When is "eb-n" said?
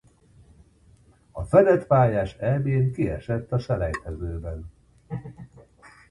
2.33-2.91